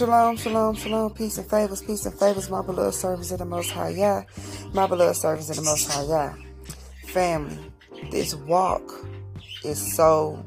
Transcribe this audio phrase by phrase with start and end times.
[0.00, 3.70] Shalom, shalom, shalom, peace and favors, peace and favors, my beloved servants of the Most
[3.70, 4.22] High Yah,
[4.72, 6.32] my beloved servants of the Most High Yah.
[7.08, 7.58] Family,
[8.10, 8.80] this walk
[9.62, 10.42] is so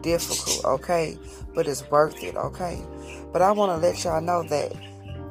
[0.00, 1.18] difficult, okay?
[1.54, 2.82] But it's worth it, okay?
[3.30, 4.72] But I want to let y'all know that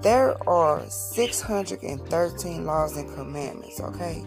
[0.04, 4.24] there are 613 laws and commandments, okay?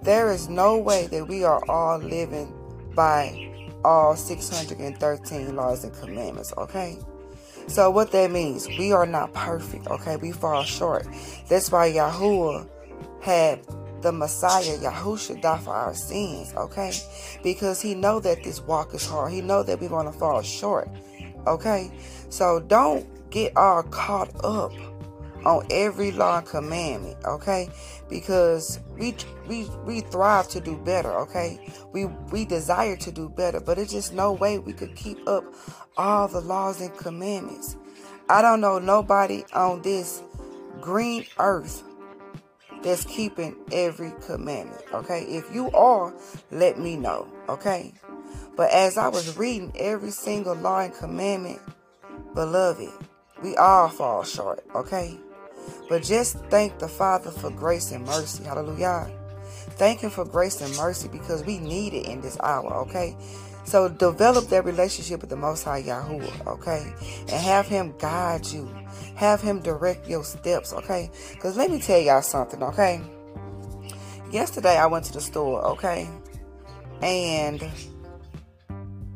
[0.00, 2.50] There is no way that we are all living
[2.94, 3.52] by
[3.84, 6.98] all 613 laws and commandments, okay?
[7.68, 10.16] So what that means, we are not perfect, okay?
[10.16, 11.06] We fall short.
[11.48, 12.68] That's why Yahuwah
[13.22, 13.60] had
[14.02, 16.92] the Messiah, Yahusha, die for our sins, okay?
[17.42, 19.32] Because he know that this walk is hard.
[19.32, 20.88] He know that we're going to fall short,
[21.46, 21.90] okay?
[22.28, 24.72] So don't get all caught up
[25.44, 27.68] on every law and commandment, okay?
[28.08, 29.14] Because we
[29.48, 31.58] we we thrive to do better, okay?
[31.92, 35.44] We we desire to do better, but it's just no way we could keep up
[35.96, 37.76] all the laws and commandments.
[38.28, 40.22] I don't know nobody on this
[40.80, 41.82] green earth
[42.82, 45.22] that's keeping every commandment, okay?
[45.22, 46.12] If you are,
[46.50, 47.92] let me know, okay?
[48.56, 51.60] But as I was reading every single law and commandment,
[52.34, 52.90] beloved,
[53.42, 55.18] we all fall short, okay?
[55.88, 58.44] But just thank the Father for grace and mercy.
[58.44, 59.10] Hallelujah.
[59.76, 63.16] Thank Him for grace and mercy because we need it in this hour, okay?
[63.64, 66.92] So develop that relationship with the Most High Yahuwah, okay?
[67.20, 68.68] And have Him guide you.
[69.16, 71.10] Have Him direct your steps, okay?
[71.32, 73.00] Because let me tell y'all something, okay?
[74.30, 76.08] Yesterday I went to the store, okay?
[77.02, 77.62] And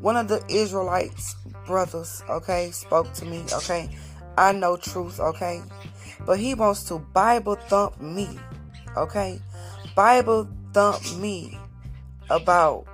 [0.01, 1.35] one of the Israelites
[1.67, 3.89] brothers, okay, spoke to me, okay?
[4.39, 5.63] I know truth, okay?
[6.27, 8.29] But he wants to Bible thump me,
[8.97, 9.41] okay?
[9.95, 11.57] Bible thump me
[12.29, 12.87] about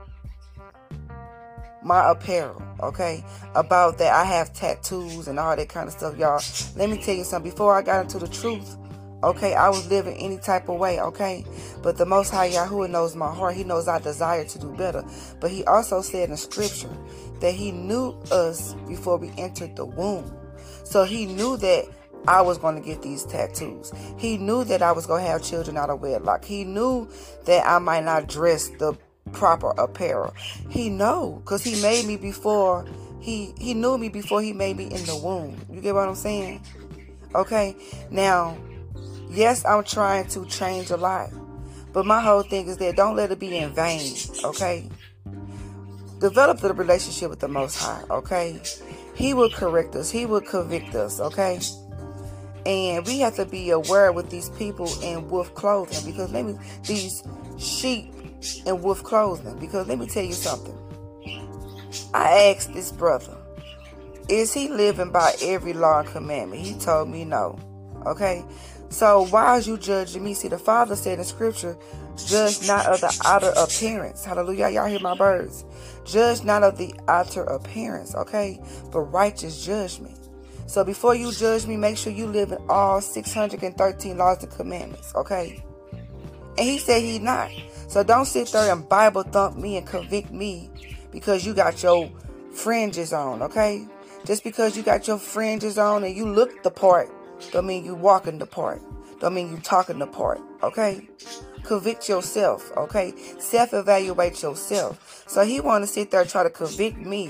[1.83, 3.25] my apparel, okay?
[3.55, 6.41] About that I have tattoos and all that kind of stuff, y'all.
[6.77, 7.51] Let me tell you something.
[7.51, 8.77] Before I got into the truth,
[9.23, 11.45] okay, I was living any type of way, okay?
[11.83, 13.57] But the Most High Yahuwah knows my heart.
[13.57, 15.05] He knows I desire to do better.
[15.41, 16.95] But He also said in Scripture
[17.41, 20.31] that He knew us before we entered the womb.
[20.85, 21.87] So He knew that
[22.29, 23.93] I was going to get these tattoos.
[24.17, 26.45] He knew that I was going to have children out of wedlock.
[26.45, 27.09] He knew
[27.47, 28.97] that I might not dress the
[29.33, 30.35] proper apparel.
[30.69, 32.87] He know because he made me before
[33.21, 35.57] he he knew me before he made me in the womb.
[35.71, 36.61] You get what I'm saying?
[37.35, 37.77] Okay.
[38.11, 38.57] Now,
[39.31, 41.31] yes, I'm trying to change a lot,
[41.93, 44.15] but my whole thing is that don't let it be in vain.
[44.45, 44.89] Okay.
[46.19, 48.05] Develop the relationship with the Most High.
[48.11, 48.61] Okay.
[49.15, 50.11] He will correct us.
[50.11, 51.21] He will convict us.
[51.21, 51.61] Okay.
[52.64, 56.56] And we have to be aware with these people in wolf clothing because let me
[56.84, 57.23] these
[57.58, 58.14] sheep
[58.67, 59.58] in wolf clothing.
[59.58, 60.78] Because let me tell you something.
[62.14, 63.36] I asked this brother,
[64.28, 66.62] is he living by every law and commandment?
[66.62, 67.58] He told me no.
[68.06, 68.45] Okay?
[68.90, 70.34] So why is you judging me?
[70.34, 71.77] See, the Father said in Scripture,
[72.27, 74.24] judge not of the outer appearance.
[74.24, 74.68] Hallelujah.
[74.68, 75.64] Y'all hear my birds.
[76.05, 78.61] Judge not of the outer appearance, okay?
[78.90, 80.18] But righteous judgment.
[80.73, 85.15] So before you judge me, make sure you live in all 613 laws and commandments,
[85.15, 85.63] okay?
[86.57, 87.51] And he said he not.
[87.89, 90.71] So don't sit there and Bible thump me and convict me
[91.11, 92.11] because you got your
[92.55, 93.87] fringes on, okay?
[94.25, 97.11] Just because you got your fringes on and you look the part,
[97.51, 98.81] don't mean you walking the part.
[99.21, 101.07] Don't mean you talking the part, okay?
[101.64, 103.14] Convict yourself, okay?
[103.39, 105.24] Self-evaluate yourself.
[105.28, 107.28] So he want to sit there try to convict me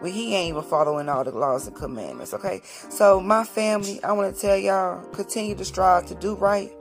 [0.00, 2.62] when he ain't even following all the laws and commandments, okay?
[2.64, 6.72] So my family, I want to tell y'all, continue to strive to do right.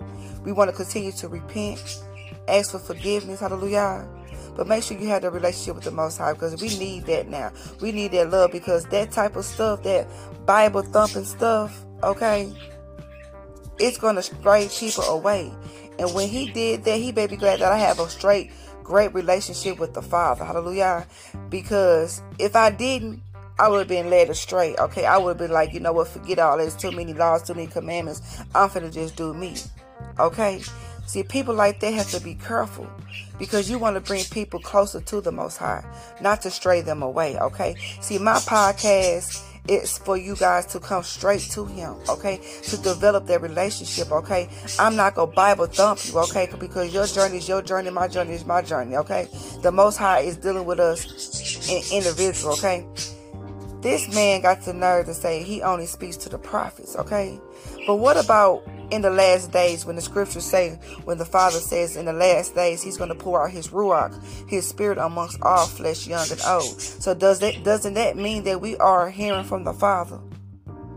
[0.43, 2.03] We want to continue to repent,
[2.47, 4.07] ask for forgiveness, hallelujah.
[4.55, 7.27] But make sure you have the relationship with the Most High because we need that
[7.27, 7.51] now.
[7.81, 10.07] We need that love because that type of stuff, that
[10.45, 12.53] Bible thumping stuff, okay,
[13.79, 15.51] it's going to stray people away.
[15.99, 18.51] And when he did that, he me glad that I have a straight,
[18.83, 20.43] great relationship with the Father.
[20.45, 21.07] Hallelujah.
[21.49, 23.21] Because if I didn't,
[23.59, 24.75] I would have been led astray.
[24.75, 25.05] Okay.
[25.05, 26.75] I would have been like, you know what, forget all this.
[26.75, 28.39] Too many laws, too many commandments.
[28.55, 29.55] I'm finna just do me.
[30.19, 30.61] Okay.
[31.05, 32.87] See, people like that have to be careful
[33.37, 35.83] because you want to bring people closer to the Most High,
[36.21, 37.37] not to stray them away.
[37.37, 37.75] Okay.
[38.01, 42.41] See, my podcast it's for you guys to come straight to him, okay?
[42.63, 44.49] To develop that relationship, okay?
[44.77, 46.49] I'm not gonna Bible thump you, okay?
[46.59, 49.27] Because your journey is your journey, my journey is my journey, okay?
[49.61, 52.85] The Most High is dealing with us in individual, okay?
[53.81, 57.39] This man got the nerve to say he only speaks to the prophets, okay?
[57.87, 58.63] But what about
[58.93, 62.53] in the last days when the scriptures say, when the Father says in the last
[62.53, 64.13] days he's going to pour out his ruach,
[64.47, 66.79] his spirit amongst all flesh, young and old.
[66.79, 70.19] So does that doesn't that mean that we are hearing from the Father?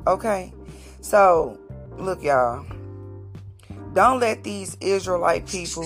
[0.07, 0.53] Okay.
[1.01, 1.59] So,
[1.99, 2.67] look, y'all.
[3.95, 5.85] Don't let these Israelite people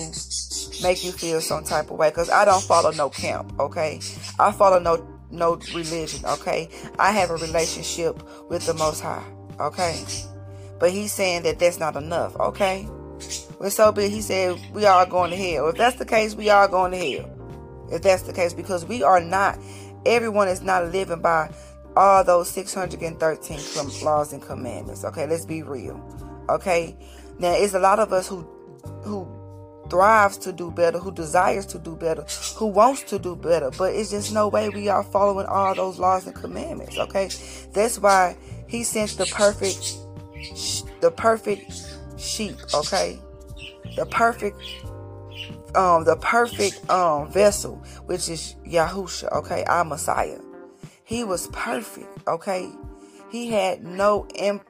[0.83, 4.01] make you feel some type of way because I don't follow no camp, okay?
[4.37, 6.67] I follow no no religion, okay?
[6.99, 9.23] I have a relationship with the Most High,
[9.61, 10.03] okay?
[10.81, 12.83] But he's saying that that's not enough, okay?
[13.59, 15.69] When so big, he said we are going to hell.
[15.69, 17.87] If that's the case, we are going to hell.
[17.91, 19.59] If that's the case, because we are not,
[20.05, 21.51] everyone is not living by
[21.95, 25.05] all those 613 laws and commandments.
[25.05, 26.01] Okay, let's be real.
[26.49, 26.97] Okay,
[27.37, 28.41] now it's a lot of us who
[29.03, 29.27] who
[29.89, 32.25] thrives to do better, who desires to do better,
[32.55, 35.99] who wants to do better, but it's just no way we are following all those
[35.99, 36.97] laws and commandments.
[36.97, 37.29] Okay,
[37.73, 38.35] that's why
[38.67, 39.97] he sent the perfect,
[41.01, 41.73] the perfect
[42.17, 42.55] sheep.
[42.73, 43.19] Okay,
[43.95, 44.61] the perfect
[45.75, 50.39] um the perfect um vessel, which is Yahusha, okay, our Messiah.
[51.03, 52.69] He was perfect, okay?
[53.29, 54.65] He had no imp-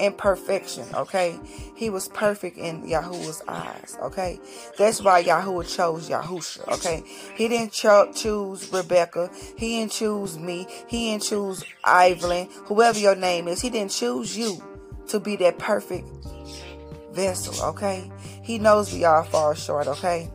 [0.00, 1.38] imperfection, okay?
[1.76, 4.40] He was perfect in Yahuwah's eyes, okay?
[4.78, 7.04] That's why Yahuwah chose Yahusha, okay?
[7.36, 9.30] He didn't cho- choose Rebecca.
[9.56, 10.66] He didn't choose me.
[10.88, 13.60] He didn't choose Evelyn, whoever your name is.
[13.60, 14.60] He didn't choose you
[15.08, 16.08] to be that perfect
[17.12, 18.10] vessel, okay?
[18.42, 20.30] He knows we all fall short, okay?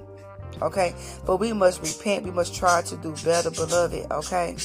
[0.61, 0.93] Okay?
[1.25, 2.25] But we must repent.
[2.25, 4.55] We must try to do better, beloved, okay?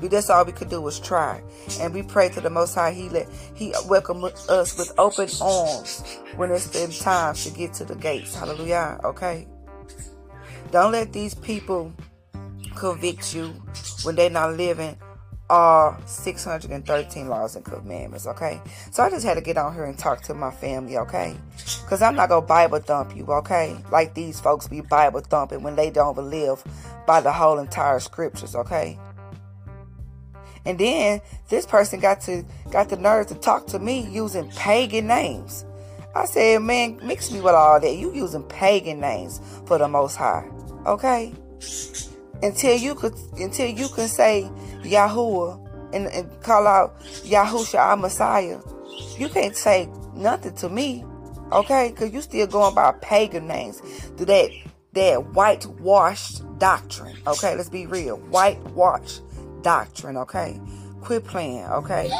[0.00, 1.42] We, that's all we could do was try.
[1.80, 2.92] And we pray to the Most High.
[2.92, 7.84] He let He welcome us with open arms when it's been time to get to
[7.84, 8.34] the gates.
[8.34, 8.98] Hallelujah.
[9.04, 9.46] Okay.
[10.70, 11.92] Don't let these people
[12.74, 13.48] convict you
[14.04, 14.96] when they're not living
[15.50, 18.60] all 613 laws and commandments, okay?
[18.92, 21.36] So I just had to get on here and talk to my family, okay?
[21.82, 23.76] Because I'm not going to Bible thump you, okay?
[23.90, 26.62] Like these folks be Bible thumping when they don't live
[27.06, 28.98] by the whole entire scriptures, okay?
[30.64, 35.06] And then this person got to got the nerve to talk to me using pagan
[35.06, 35.64] names.
[36.14, 37.96] I said, man, mix me with all that.
[37.96, 40.48] You using pagan names for the most high.
[40.86, 41.32] Okay?
[42.42, 44.50] Until you could until you can say
[44.82, 48.60] Yahuwah and, and call out Yahusha our Messiah,
[49.18, 51.04] you can't say nothing to me,
[51.52, 51.90] okay?
[51.90, 53.80] Because you still going by pagan names.
[54.16, 54.50] Do that
[54.92, 57.54] that whitewashed doctrine, okay?
[57.56, 58.16] Let's be real.
[58.16, 59.22] Whitewashed
[59.62, 60.60] doctrine, okay?
[61.02, 62.10] Quit playing, okay?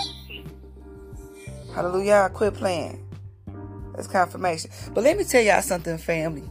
[1.74, 2.30] Hallelujah.
[2.32, 3.06] Quit playing.
[3.94, 4.70] That's confirmation.
[4.92, 6.48] But let me tell y'all something, family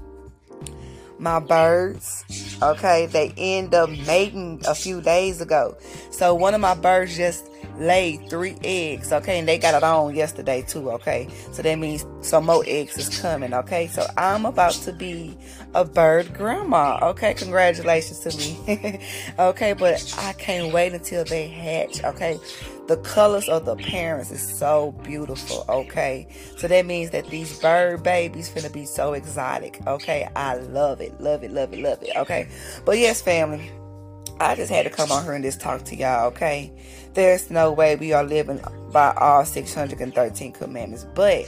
[1.19, 2.23] my birds.
[2.61, 5.77] Okay, they end up mating a few days ago.
[6.11, 9.11] So one of my birds just laid three eggs.
[9.11, 10.91] Okay, and they got it on yesterday too.
[10.91, 13.53] Okay, so that means some more eggs is coming.
[13.53, 15.37] Okay, so I'm about to be
[15.73, 16.99] a bird grandma.
[17.09, 18.99] Okay, congratulations to me.
[19.39, 22.03] okay, but I can't wait until they hatch.
[22.03, 22.37] Okay,
[22.89, 26.27] the colors of the parents is so beautiful, okay?
[26.57, 30.27] So that means that these bird babies finna be so exotic, okay?
[30.35, 32.49] I love it, love it, love it, love it, okay?
[32.85, 33.69] But yes, family,
[34.39, 36.73] I just had to come on here and just talk to y'all, okay?
[37.13, 38.59] There's no way we are living
[38.91, 41.45] by all 613 commandments, but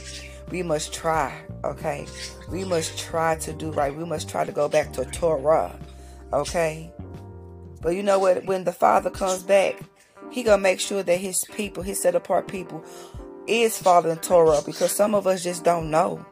[0.52, 2.06] we must try, okay?
[2.52, 3.92] We must try to do right.
[3.92, 5.76] We must try to go back to Torah,
[6.32, 6.92] okay?
[7.80, 8.44] But you know what?
[8.44, 9.82] When the Father comes back,
[10.32, 12.84] he gonna make sure that his people, his set apart people,
[13.46, 16.24] is following Torah because some of us just don't know.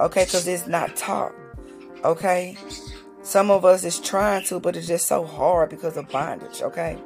[0.00, 1.32] Okay, because it's not taught.
[2.04, 2.56] Okay,
[3.22, 6.62] some of us is trying to, but it's just so hard because of bondage.
[6.62, 6.98] Okay,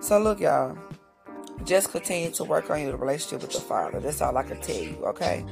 [0.00, 0.76] so look, y'all,
[1.64, 4.00] just continue to work on your relationship with the Father.
[4.00, 4.96] That's all I can tell you.
[5.06, 5.44] Okay.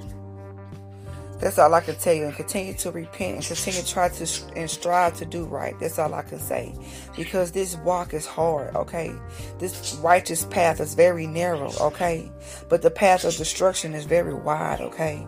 [1.40, 2.26] That's all I can tell you.
[2.26, 5.78] And continue to repent and continue to try to and strive to do right.
[5.80, 6.75] That's all I can say.
[7.16, 9.12] Because this walk is hard, okay?
[9.59, 12.30] This righteous path is very narrow, okay?
[12.68, 15.26] But the path of destruction is very wide, okay?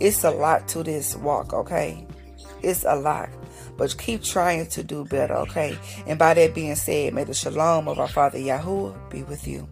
[0.00, 2.06] It's a lot to this walk, okay?
[2.62, 3.28] It's a lot.
[3.76, 5.76] But keep trying to do better, okay?
[6.06, 9.68] And by that being said, may the shalom of our Father Yahuwah be with you.